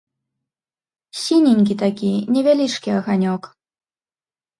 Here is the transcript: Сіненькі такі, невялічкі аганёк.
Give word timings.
Сіненькі 1.23 1.73
такі, 1.83 2.09
невялічкі 2.37 2.89
аганёк. 3.01 3.43